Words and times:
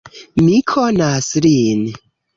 Mi 0.45 0.53
konas 0.71 1.29
lin! 1.47 1.85